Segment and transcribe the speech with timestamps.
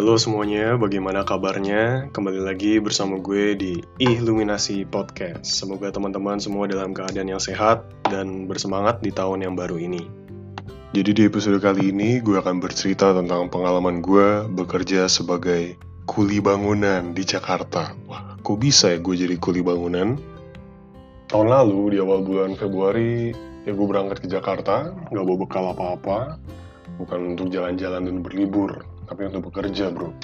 [0.00, 2.08] Halo semuanya, bagaimana kabarnya?
[2.16, 5.44] Kembali lagi bersama gue di Iluminasi Podcast.
[5.44, 10.00] Semoga teman-teman semua dalam keadaan yang sehat dan bersemangat di tahun yang baru ini.
[10.96, 15.76] Jadi di episode kali ini gue akan bercerita tentang pengalaman gue bekerja sebagai
[16.08, 17.92] kuli bangunan di Jakarta.
[18.08, 20.16] Wah, kok bisa ya gue jadi kuli bangunan?
[21.28, 23.36] Tahun lalu di awal bulan Februari
[23.68, 26.40] ya gue berangkat ke Jakarta, gak bawa bekal apa-apa,
[26.96, 28.80] bukan untuk jalan-jalan dan berlibur,
[29.10, 30.14] tapi untuk bekerja bro.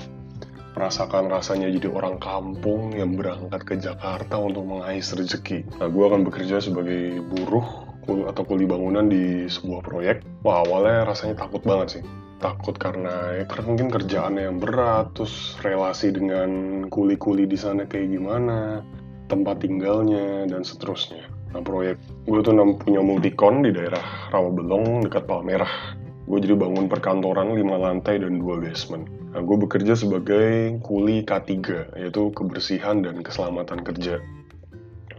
[0.78, 5.82] Merasakan rasanya jadi orang kampung yang berangkat ke Jakarta untuk mengais rezeki.
[5.82, 7.66] Nah gue akan bekerja sebagai buruh
[8.06, 10.22] atau kuli bangunan di sebuah proyek.
[10.46, 12.02] Wah awalnya rasanya takut banget sih.
[12.38, 18.12] Takut karena ya karena mungkin kerjaannya yang berat terus relasi dengan kuli-kuli di sana kayak
[18.12, 18.84] gimana
[19.26, 21.26] tempat tinggalnya dan seterusnya.
[21.56, 21.96] Nah proyek
[22.28, 28.18] gue tuh punya multikon di daerah Rawabelong dekat Palmerah gue jadi bangun perkantoran 5 lantai
[28.18, 29.06] dan 2 basement.
[29.30, 31.54] Nah, gue bekerja sebagai kuli K3,
[31.94, 34.18] yaitu kebersihan dan keselamatan kerja.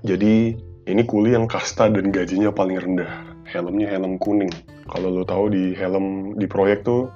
[0.04, 3.23] Jadi, ini kuli yang kasta dan gajinya paling rendah.
[3.48, 4.52] Helmnya helm kuning.
[4.92, 7.08] Kalau lo tahu di helm di proyek tuh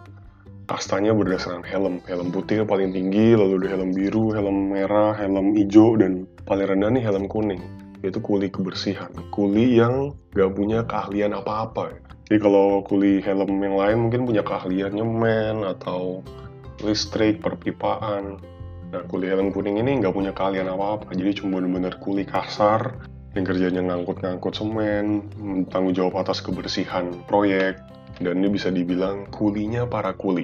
[0.72, 2.00] kastanya berdasarkan helm.
[2.08, 6.92] Helm putih paling tinggi, lalu ada helm biru, helm merah, helm hijau, dan paling rendah
[6.96, 7.60] nih helm kuning.
[8.02, 9.10] Yaitu kuli kebersihan.
[9.30, 11.98] Kuli yang gak punya keahlian apa-apa.
[12.32, 16.24] Jadi kalau kuli helm yang lain mungkin punya keahlian nyemen atau
[16.80, 18.40] listrik, perpipaan.
[18.92, 23.00] Nah, kuli helm kuning ini nggak punya keahlian apa-apa, jadi cuma bener-bener kuli kasar
[23.36, 25.32] yang kerjanya ngangkut-ngangkut semen,
[25.72, 27.80] tanggung jawab atas kebersihan proyek,
[28.20, 30.44] dan ini bisa dibilang kulinya para kuli.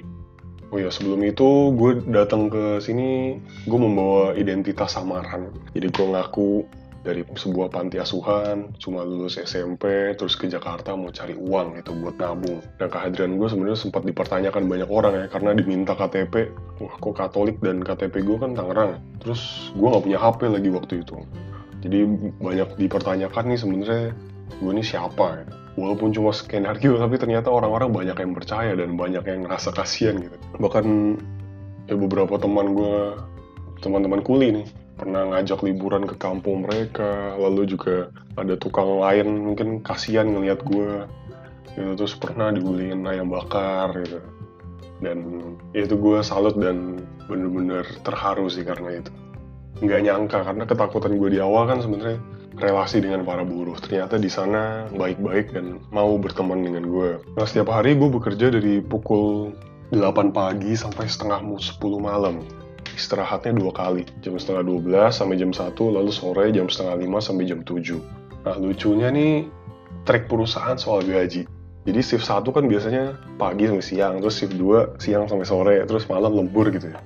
[0.71, 5.52] Oh ya, sebelum itu gue datang ke sini, gue membawa identitas samaran.
[5.75, 6.67] Jadi gue ngaku
[7.08, 12.19] dari sebuah panti asuhan, cuma lulus SMP, terus ke Jakarta mau cari uang gitu buat
[12.19, 12.59] nabung.
[12.75, 16.52] Dan kehadiran gue sebenarnya sempat dipertanyakan banyak orang ya, karena diminta KTP,
[16.83, 18.99] wah kok Katolik dan KTP gue kan Tangerang.
[19.23, 21.15] Terus gue nggak punya HP lagi waktu itu.
[21.87, 21.99] Jadi
[22.43, 24.04] banyak dipertanyakan nih sebenarnya
[24.60, 25.48] gue ini siapa ya.
[25.77, 30.33] Walaupun cuma skenario, tapi ternyata orang-orang banyak yang percaya dan banyak yang ngerasa kasihan gitu.
[30.58, 30.86] Bahkan
[31.86, 33.14] ya beberapa teman gue,
[33.86, 39.80] teman-teman kuli nih, pernah ngajak liburan ke kampung mereka lalu juga ada tukang lain mungkin
[39.85, 41.05] kasihan ngelihat gue
[41.77, 44.17] gitu terus pernah dibullying ayam bakar gitu.
[44.97, 49.13] Dan itu gue salut dan bener-bener terharu sih karena itu.
[49.86, 52.17] Nggak nyangka karena ketakutan gue di awal kan sebenarnya
[52.57, 53.77] relasi dengan para buruh.
[53.77, 58.81] Ternyata di sana baik-baik dan mau berteman dengan gue nah setiap hari gue bekerja dari
[58.81, 59.53] pukul
[59.93, 62.41] 8 pagi sampai setengah 10 malam
[62.97, 67.45] istirahatnya dua kali, jam setengah 12 sampai jam 1, lalu sore jam setengah 5 sampai
[67.45, 68.02] jam 7.
[68.43, 69.45] Nah lucunya nih,
[70.03, 71.45] track perusahaan soal gaji.
[71.87, 76.09] Jadi shift 1 kan biasanya pagi sampai siang, terus shift 2 siang sampai sore, terus
[76.09, 76.99] malam lembur gitu ya.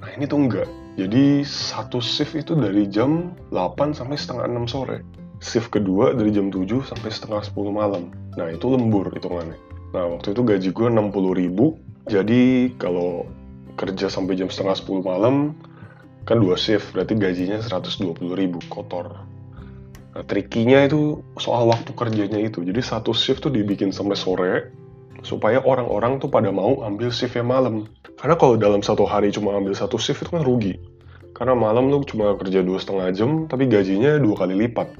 [0.00, 0.70] Nah ini tuh enggak.
[0.96, 5.02] Jadi satu shift itu dari jam 8 sampai setengah 6 sore.
[5.42, 8.14] Shift kedua dari jam 7 sampai setengah 10 malam.
[8.38, 9.58] Nah itu lembur hitungannya.
[9.92, 11.76] Nah waktu itu gaji gue 60 ribu,
[12.08, 13.28] jadi kalau
[13.76, 15.56] kerja sampai jam setengah 10 malam
[16.22, 19.26] kan dua shift berarti gajinya 120 ribu kotor.
[20.12, 22.62] Nah trikinya itu soal waktu kerjanya itu.
[22.62, 24.54] Jadi satu shift tuh dibikin sampai sore
[25.22, 27.90] supaya orang-orang tuh pada mau ambil shift yang malam.
[28.20, 30.78] Karena kalau dalam satu hari cuma ambil satu shift itu kan rugi.
[31.32, 34.94] Karena malam lu cuma kerja dua setengah jam tapi gajinya dua kali lipat.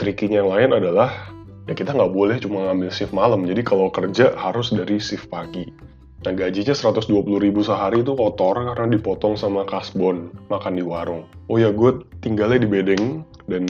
[0.00, 1.30] Trikinya yang lain adalah
[1.70, 3.46] ya kita nggak boleh cuma ngambil shift malam.
[3.46, 5.93] Jadi kalau kerja harus dari shift pagi
[6.24, 11.28] Nah gajinya 120 ribu sehari itu kotor karena dipotong sama kasbon makan di warung.
[11.52, 13.64] Oh ya gue tinggalnya di bedeng dan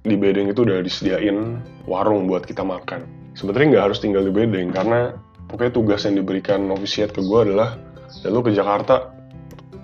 [0.00, 3.04] di bedeng itu udah disediain warung buat kita makan.
[3.36, 5.12] Sebenarnya nggak harus tinggal di bedeng karena
[5.52, 7.76] pokoknya tugas yang diberikan novisiat ke gue adalah
[8.24, 9.12] ya ke Jakarta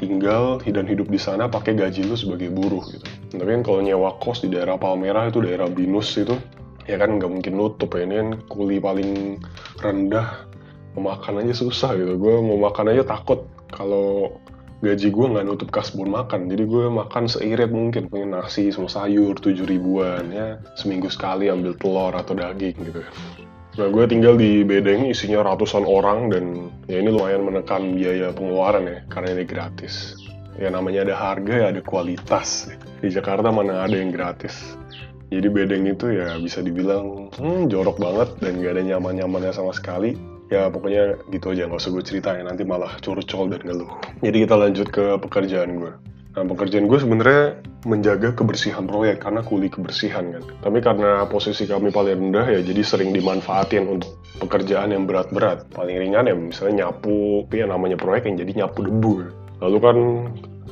[0.01, 3.05] tinggal dan hidup di sana pakai gaji lu sebagai buruh gitu.
[3.37, 6.37] Tapi kan kalau nyewa kos di daerah Palmerah itu daerah Binus itu
[6.89, 9.41] ya kan nggak mungkin nutup ya ini kan kuli paling
[9.81, 10.47] rendah
[10.97, 12.17] mau makan aja susah gitu.
[12.17, 14.41] Gue mau makan aja takut kalau
[14.81, 16.49] gaji gue nggak nutup kasbon makan.
[16.49, 18.09] Jadi gue makan seirit mungkin.
[18.09, 20.59] Pengen nasi sama sayur tujuh ribuan ya.
[20.75, 23.05] Seminggu sekali ambil telur atau daging gitu
[23.77, 28.89] nah gue tinggal di bedeng isinya ratusan orang dan ya ini lumayan menekan biaya pengeluaran
[28.89, 30.17] ya karena ini gratis.
[30.57, 32.73] Ya namanya ada harga ya ada kualitas.
[33.05, 34.81] Di Jakarta mana ada yang gratis.
[35.29, 40.17] Jadi bedeng itu ya bisa dibilang hmm, jorok banget dan gak ada nyaman-nyamannya sama sekali
[40.47, 43.91] ya pokoknya gitu aja nggak usah gue ceritain nanti malah curcol dan ngeluh
[44.23, 45.93] jadi kita lanjut ke pekerjaan gue
[46.37, 50.45] Nah, pekerjaan gue sebenarnya menjaga kebersihan proyek karena kuli kebersihan kan.
[50.61, 55.65] Tapi karena posisi kami paling rendah ya jadi sering dimanfaatin untuk pekerjaan yang berat-berat.
[55.73, 59.13] Paling ringan ya misalnya nyapu, tapi ya namanya proyek yang jadi nyapu debu.
[59.65, 59.97] Lalu kan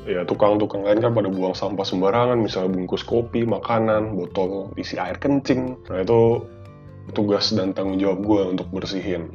[0.05, 5.17] ya tukang-tukang lain kan pada buang sampah sembarangan, misalnya bungkus kopi, makanan, botol isi air
[5.17, 5.81] kencing.
[5.89, 6.45] Nah itu
[7.17, 9.33] tugas dan tanggung jawab gue untuk bersihin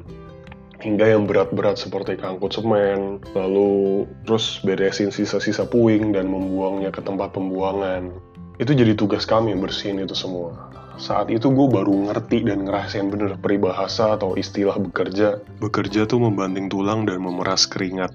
[0.79, 7.35] hingga yang berat-berat seperti kangkut semen, lalu terus beresin sisa-sisa puing dan membuangnya ke tempat
[7.35, 8.15] pembuangan.
[8.59, 10.71] Itu jadi tugas kami bersihin itu semua.
[10.99, 15.39] Saat itu gue baru ngerti dan ngerasain bener peribahasa atau istilah bekerja.
[15.63, 18.11] Bekerja tuh membanting tulang dan memeras keringat.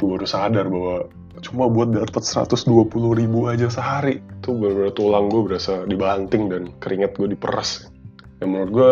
[0.00, 1.12] Gue baru sadar bahwa
[1.44, 4.24] cuma buat dapat 120 ribu aja sehari.
[4.40, 7.92] Itu bener-bener tulang gue berasa dibanting dan keringat gue diperas.
[8.40, 8.90] Yang menurut gue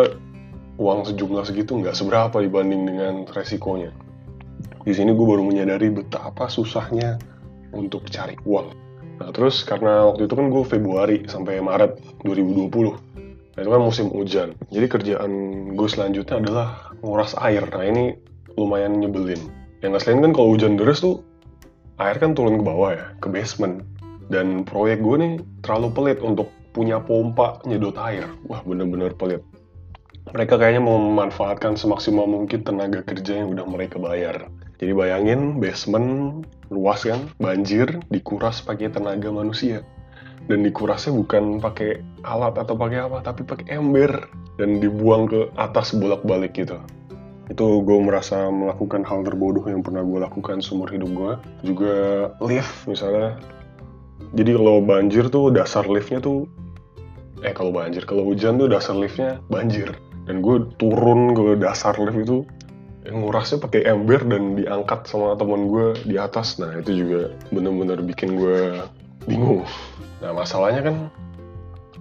[0.79, 3.91] uang sejumlah segitu nggak seberapa dibanding dengan resikonya.
[4.81, 7.19] Di sini gue baru menyadari betapa susahnya
[7.75, 8.73] untuk cari uang.
[9.21, 12.71] Nah terus karena waktu itu kan gue Februari sampai Maret 2020.
[13.51, 14.49] Nah itu kan musim hujan.
[14.73, 15.31] Jadi kerjaan
[15.77, 16.67] gue selanjutnya adalah
[17.05, 17.61] nguras air.
[17.69, 18.17] Nah ini
[18.57, 19.39] lumayan nyebelin.
[19.85, 21.21] Yang selain kan kalau hujan deras tuh
[22.01, 23.85] air kan turun ke bawah ya, ke basement.
[24.31, 28.25] Dan proyek gue nih terlalu pelit untuk punya pompa nyedot air.
[28.49, 29.45] Wah bener-bener pelit
[30.31, 34.47] mereka kayaknya mau memanfaatkan semaksimal mungkin tenaga kerja yang udah mereka bayar.
[34.79, 36.41] Jadi bayangin basement
[36.71, 39.83] luas kan, banjir, dikuras pakai tenaga manusia.
[40.47, 45.91] Dan dikurasnya bukan pakai alat atau pakai apa, tapi pakai ember dan dibuang ke atas
[45.93, 46.79] bolak-balik gitu.
[47.51, 51.33] Itu gue merasa melakukan hal terbodoh yang pernah gue lakukan seumur hidup gue.
[51.67, 51.95] Juga
[52.39, 53.35] lift misalnya.
[54.31, 56.47] Jadi kalau banjir tuh dasar liftnya tuh
[57.41, 59.97] eh kalau banjir kalau hujan tuh dasar liftnya banjir
[60.29, 62.37] dan gue turun ke dasar lift itu
[63.09, 66.61] ngurasnya pakai ember dan diangkat sama teman gue di atas.
[66.61, 68.85] Nah itu juga bener-bener bikin gue
[69.25, 69.65] bingung.
[70.21, 70.95] Nah masalahnya kan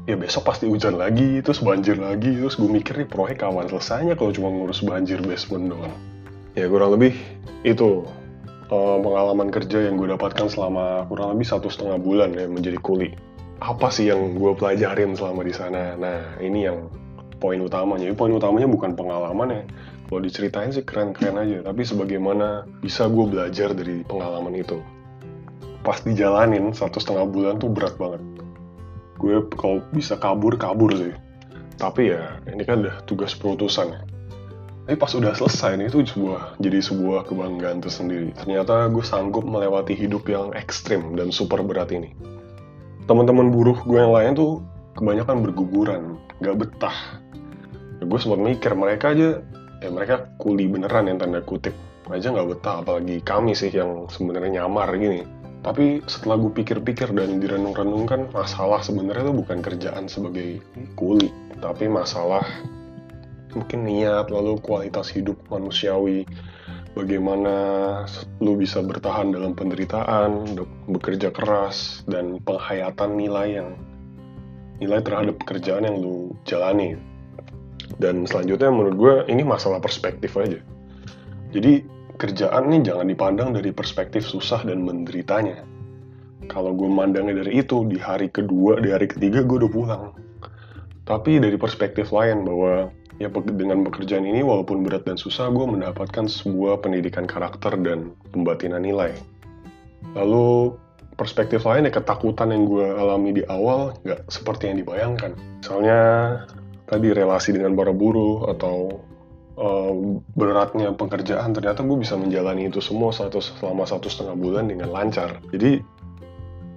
[0.05, 2.37] ya besok pasti hujan lagi terus banjir lagi.
[2.37, 5.94] Terus gue mikir nih proyek kawan selesainya kalau cuma ngurus banjir basement doang?
[6.52, 7.17] Ya kurang lebih
[7.64, 8.05] itu
[8.69, 13.17] uh, pengalaman kerja yang gue dapatkan selama kurang lebih satu setengah bulan ya menjadi kuli.
[13.61, 15.96] Apa sih yang gue pelajarin selama di sana?
[15.96, 16.88] Nah ini yang
[17.41, 18.13] poin utamanya.
[18.13, 19.63] Poin utamanya bukan pengalaman ya.
[20.07, 24.79] Kalau diceritain sih keren-keren aja, tapi sebagaimana bisa gue belajar dari pengalaman itu.
[25.81, 28.21] Pas dijalanin satu setengah bulan tuh berat banget.
[29.17, 31.17] Gue kalau bisa kabur kabur sih.
[31.81, 34.01] Tapi ya ini kan udah tugas perutusan ya.
[34.91, 38.35] Tapi pas udah selesai nih itu sebuah jadi sebuah kebanggaan tersendiri.
[38.35, 42.11] Ternyata gue sanggup melewati hidup yang ekstrim dan super berat ini.
[43.07, 44.59] Teman-teman buruh gue yang lain tuh
[44.95, 46.03] kebanyakan berguguran,
[46.43, 46.97] gak betah.
[48.01, 49.45] Ya, gue sempat mikir mereka aja
[49.81, 51.73] ya mereka kuli beneran yang tanda kutip.
[52.11, 55.23] Aja nggak betah apalagi kami sih yang sebenarnya nyamar gini.
[55.61, 60.59] Tapi setelah gue pikir-pikir dan direnung-renungkan masalah sebenarnya itu bukan kerjaan sebagai
[60.97, 61.29] kuli
[61.61, 62.43] tapi masalah
[63.53, 66.25] mungkin niat lalu kualitas hidup manusiawi.
[66.91, 67.55] Bagaimana
[68.43, 70.59] lu bisa bertahan dalam penderitaan
[70.91, 73.79] bekerja keras dan penghayatan nilai yang
[74.81, 76.97] nilai terhadap pekerjaan yang lu jalani
[78.00, 80.56] dan selanjutnya menurut gue ini masalah perspektif aja.
[81.53, 81.85] Jadi
[82.21, 85.67] kerjaan nih jangan dipandang dari perspektif susah dan menderitanya.
[86.49, 90.05] Kalau gue mandangnya dari itu, di hari kedua, di hari ketiga gue udah pulang.
[91.05, 96.27] Tapi dari perspektif lain bahwa ya dengan pekerjaan ini walaupun berat dan susah, gue mendapatkan
[96.27, 99.15] sebuah pendidikan karakter dan pembatinan nilai.
[100.17, 100.75] Lalu
[101.20, 105.36] perspektif lain ya ketakutan yang gue alami di awal nggak seperti yang dibayangkan.
[105.60, 106.00] Misalnya
[106.89, 109.05] tadi relasi dengan para buruh atau
[109.60, 109.93] uh,
[110.32, 115.36] beratnya pekerjaan ternyata gue bisa menjalani itu semua satu selama satu setengah bulan dengan lancar.
[115.53, 115.84] Jadi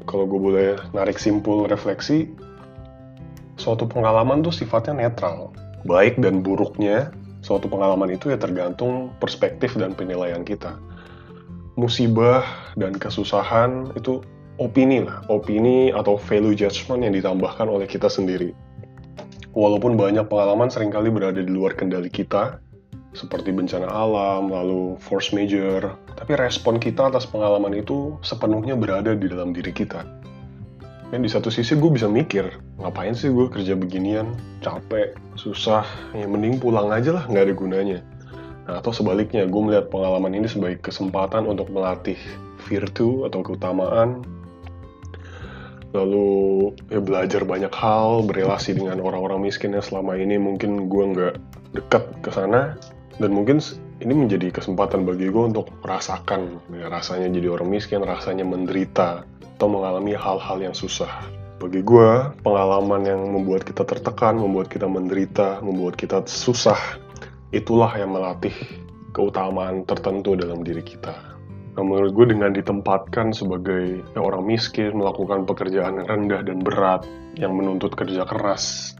[0.03, 2.27] kalau gue boleh narik simpul refleksi
[3.55, 5.55] suatu pengalaman tuh sifatnya netral.
[5.87, 10.79] Baik dan buruknya suatu pengalaman itu ya tergantung perspektif dan penilaian kita.
[11.79, 12.43] Musibah
[12.77, 14.21] dan kesusahan itu
[14.61, 18.53] opini lah opini atau value judgment yang ditambahkan oleh kita sendiri
[19.53, 22.57] Walaupun banyak pengalaman sering kali berada di luar kendali kita,
[23.13, 29.29] seperti bencana alam, lalu force major, tapi respon kita atas pengalaman itu sepenuhnya berada di
[29.29, 30.09] dalam diri kita.
[31.13, 32.49] Dan di satu sisi gue bisa mikir,
[32.81, 34.33] ngapain sih gue kerja beginian,
[34.65, 35.85] capek, susah,
[36.17, 37.99] ya mending pulang aja lah, nggak ada gunanya.
[38.65, 42.17] Nah, atau sebaliknya, gue melihat pengalaman ini sebagai kesempatan untuk melatih
[42.65, 44.25] virtu atau keutamaan
[45.93, 51.35] lalu ya belajar banyak hal berrelasi dengan orang-orang miskin yang selama ini mungkin gue nggak
[51.77, 52.73] dekat ke sana
[53.21, 53.61] dan mungkin
[54.01, 59.23] ini menjadi kesempatan bagi gue untuk merasakan ya, rasanya jadi orang miskin, rasanya menderita
[59.55, 61.23] atau mengalami hal-hal yang susah.
[61.61, 62.09] Bagi gue,
[62.43, 66.75] pengalaman yang membuat kita tertekan, membuat kita menderita, membuat kita susah,
[67.55, 68.51] itulah yang melatih
[69.15, 71.32] keutamaan tertentu dalam diri kita.
[71.73, 77.01] Nah, menurut gue dengan ditempatkan sebagai orang miskin, melakukan pekerjaan yang rendah dan berat,
[77.33, 78.93] yang menuntut kerja keras,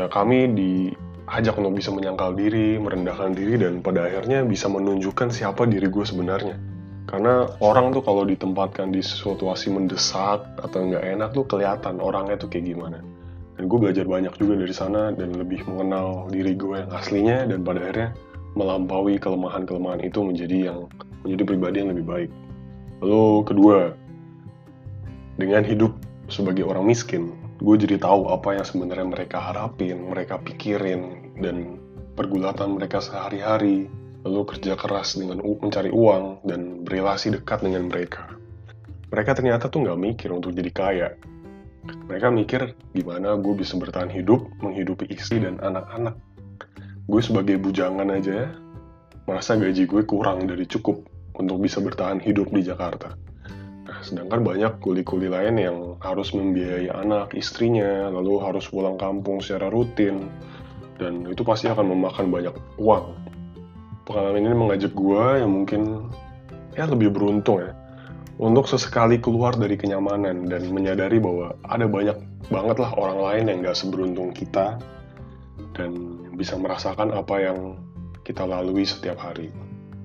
[0.00, 5.68] ya kami diajak untuk bisa menyangkal diri, merendahkan diri, dan pada akhirnya bisa menunjukkan siapa
[5.68, 6.56] diri gue sebenarnya.
[7.06, 12.50] Karena orang tuh kalau ditempatkan di situasi mendesak atau nggak enak tuh kelihatan orangnya tuh
[12.50, 12.98] kayak gimana.
[13.56, 17.64] Dan gue belajar banyak juga dari sana dan lebih mengenal diri gue yang aslinya dan
[17.64, 18.10] pada akhirnya
[18.58, 20.90] melampaui kelemahan-kelemahan itu menjadi yang
[21.24, 22.30] menjadi pribadi yang lebih baik.
[23.04, 23.78] Lalu kedua,
[25.36, 25.92] dengan hidup
[26.32, 31.80] sebagai orang miskin, gue jadi tahu apa yang sebenarnya mereka harapin, mereka pikirin, dan
[32.16, 33.88] pergulatan mereka sehari-hari,
[34.24, 38.26] lalu kerja keras dengan mencari uang dan berrelasi dekat dengan mereka.
[39.12, 41.08] Mereka ternyata tuh nggak mikir untuk jadi kaya.
[42.10, 46.18] Mereka mikir gimana gue bisa bertahan hidup, menghidupi istri dan anak-anak.
[47.06, 48.50] Gue sebagai bujangan aja,
[49.26, 51.02] merasa gaji gue kurang dari cukup
[51.36, 53.14] untuk bisa bertahan hidup di Jakarta
[54.06, 60.30] sedangkan banyak kuli-kuli lain yang harus membiayai anak, istrinya, lalu harus pulang kampung secara rutin,
[61.00, 63.14] dan itu pasti akan memakan banyak uang.
[64.06, 66.06] Pengalaman ini mengajak gue yang mungkin
[66.78, 67.74] ya lebih beruntung ya,
[68.38, 72.16] untuk sesekali keluar dari kenyamanan dan menyadari bahwa ada banyak
[72.46, 74.78] banget lah orang lain yang gak seberuntung kita
[75.74, 75.90] dan
[76.38, 77.74] bisa merasakan apa yang
[78.26, 79.54] kita lalui setiap hari.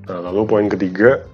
[0.06, 1.26] Nah, lalu poin ketiga,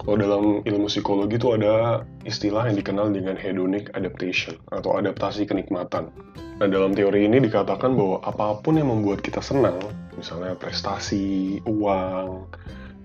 [0.00, 6.08] kalau dalam ilmu psikologi itu ada istilah yang dikenal dengan hedonic adaptation atau adaptasi kenikmatan.
[6.56, 9.76] Nah, dalam teori ini dikatakan bahwa apa pun yang membuat kita senang,
[10.16, 12.48] misalnya prestasi, uang,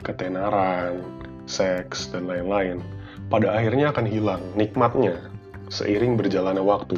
[0.08, 1.04] ketenaran,
[1.44, 2.80] seks, dan lain-lain,
[3.28, 5.20] pada akhirnya akan hilang nikmatnya
[5.68, 6.96] seiring berjalannya waktu.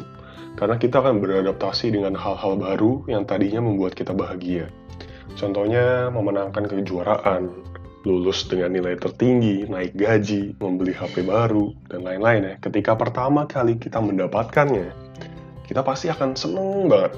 [0.58, 4.66] Karena kita akan beradaptasi dengan hal-hal baru yang tadinya membuat kita bahagia.
[5.38, 7.54] Contohnya memenangkan kejuaraan,
[8.02, 12.54] lulus dengan nilai tertinggi, naik gaji, membeli HP baru, dan lain-lain ya.
[12.58, 14.90] Ketika pertama kali kita mendapatkannya,
[15.62, 17.14] kita pasti akan seneng banget.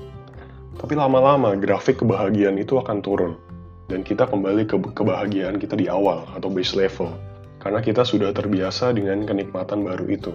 [0.77, 3.41] Tapi lama-lama grafik kebahagiaan itu akan turun.
[3.89, 7.09] Dan kita kembali ke kebahagiaan kita di awal atau base level.
[7.57, 10.33] Karena kita sudah terbiasa dengan kenikmatan baru itu.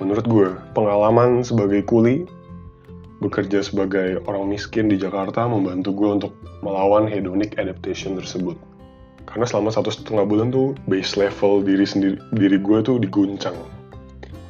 [0.00, 2.28] Menurut gue, pengalaman sebagai kuli,
[3.22, 6.32] bekerja sebagai orang miskin di Jakarta membantu gue untuk
[6.66, 8.58] melawan hedonic adaptation tersebut.
[9.22, 13.54] Karena selama satu setengah bulan tuh base level diri sendiri diri gue tuh diguncang.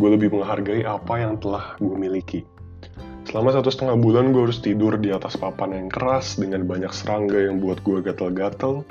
[0.00, 2.40] Gue lebih menghargai apa yang telah gue miliki.
[3.28, 7.38] Selama satu setengah bulan gue harus tidur di atas papan yang keras dengan banyak serangga
[7.38, 8.82] yang buat gue gatel-gatel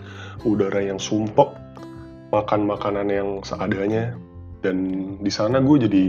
[0.47, 1.51] udara yang sumpek
[2.31, 4.15] makan makanan yang seadanya
[4.63, 4.87] dan
[5.19, 6.03] di sana gue jadi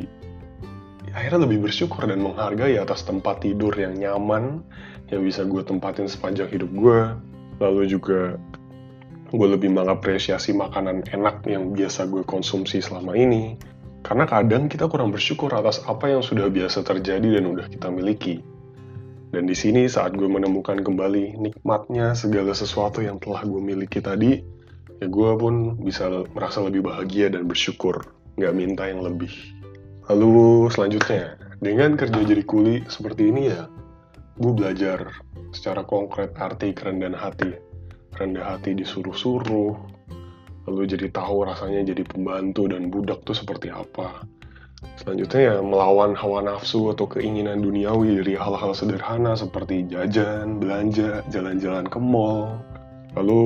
[1.13, 4.65] akhirnya lebih bersyukur dan menghargai atas tempat tidur yang nyaman
[5.13, 6.99] yang bisa gue tempatin sepanjang hidup gue
[7.61, 8.41] lalu juga
[9.33, 13.57] gue lebih mengapresiasi makanan enak yang biasa gue konsumsi selama ini.
[14.05, 18.45] Karena kadang kita kurang bersyukur atas apa yang sudah biasa terjadi dan udah kita miliki.
[19.33, 24.45] Dan di sini saat gue menemukan kembali nikmatnya segala sesuatu yang telah gue miliki tadi,
[25.01, 29.33] ya gue pun bisa merasa lebih bahagia dan bersyukur, nggak minta yang lebih.
[30.11, 33.71] Lalu selanjutnya, dengan kerja jadi kuli seperti ini ya,
[34.41, 35.15] gue belajar
[35.55, 37.55] secara konkret arti kerendahan hati
[38.17, 39.73] rendah hati disuruh-suruh,
[40.69, 44.27] lalu jadi tahu rasanya jadi pembantu dan budak tuh seperti apa.
[44.99, 51.87] Selanjutnya ya melawan hawa nafsu atau keinginan duniawi dari hal-hal sederhana seperti jajan, belanja, jalan-jalan
[51.87, 52.59] ke mall.
[53.15, 53.43] Lalu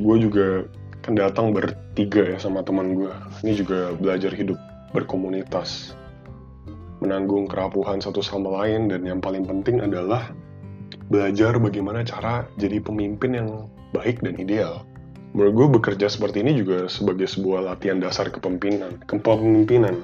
[0.00, 0.48] gue juga
[1.04, 3.12] kan datang bertiga ya sama teman gue.
[3.44, 4.56] Ini juga belajar hidup
[4.92, 5.94] berkomunitas.
[6.98, 10.34] Menanggung kerapuhan satu sama lain dan yang paling penting adalah
[11.08, 13.48] belajar bagaimana cara jadi pemimpin yang
[13.94, 14.84] baik dan ideal.
[15.36, 18.98] Menurut gue bekerja seperti ini juga sebagai sebuah latihan dasar kepemimpinan.
[19.04, 19.96] Kepemimpinan.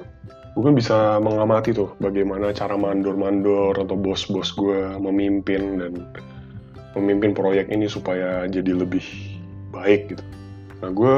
[0.55, 5.93] Gue bisa mengamati tuh bagaimana cara mandor-mandor atau bos-bos gue memimpin dan
[6.95, 9.03] memimpin proyek ini supaya jadi lebih
[9.75, 10.25] baik gitu.
[10.79, 11.15] Nah gue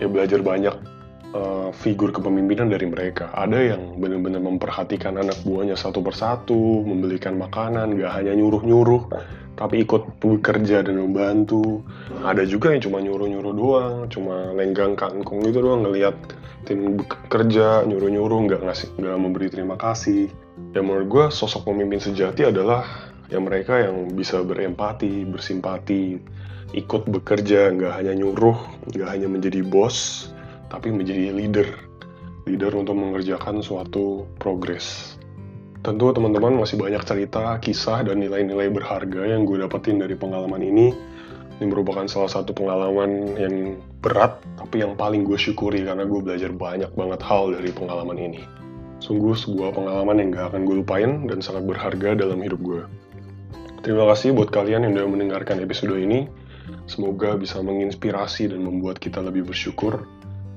[0.00, 0.72] ya belajar banyak
[1.38, 3.30] uh, figur kepemimpinan dari mereka.
[3.30, 9.06] Ada yang benar-benar memperhatikan anak buahnya satu persatu, membelikan makanan, gak hanya nyuruh-nyuruh,
[9.54, 11.86] tapi ikut bekerja dan membantu.
[12.26, 16.14] Ada juga yang cuma nyuruh-nyuruh doang, cuma lenggang kangkung gitu doang ngelihat
[16.66, 20.28] tim bekerja nyuruh-nyuruh nggak ngasih nggak memberi terima kasih.
[20.74, 22.84] Ya menurut gue sosok pemimpin sejati adalah
[23.32, 26.20] yang mereka yang bisa berempati, bersimpati,
[26.76, 28.56] ikut bekerja, nggak hanya nyuruh,
[28.92, 30.28] nggak hanya menjadi bos,
[30.68, 31.68] tapi menjadi leader.
[32.48, 35.18] Leader untuk mengerjakan suatu progres.
[35.78, 40.90] Tentu teman-teman masih banyak cerita, kisah, dan nilai-nilai berharga yang gue dapetin dari pengalaman ini.
[41.58, 46.50] Ini merupakan salah satu pengalaman yang berat, tapi yang paling gue syukuri karena gue belajar
[46.54, 48.42] banyak banget hal dari pengalaman ini.
[48.98, 52.82] Sungguh sebuah pengalaman yang gak akan gue lupain dan sangat berharga dalam hidup gue.
[53.86, 56.26] Terima kasih buat kalian yang udah mendengarkan episode ini.
[56.90, 60.04] Semoga bisa menginspirasi dan membuat kita lebih bersyukur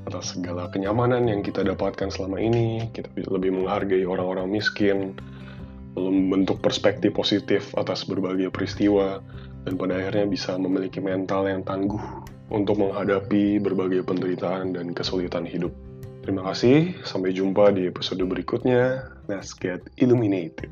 [0.09, 2.89] atas segala kenyamanan yang kita dapatkan selama ini.
[2.89, 5.13] Kita lebih menghargai orang-orang miskin,
[5.93, 9.21] membentuk perspektif positif atas berbagai peristiwa,
[9.67, 12.01] dan pada akhirnya bisa memiliki mental yang tangguh
[12.51, 15.71] untuk menghadapi berbagai penderitaan dan kesulitan hidup.
[16.21, 19.09] Terima kasih, sampai jumpa di episode berikutnya.
[19.25, 20.69] Let's get illuminated.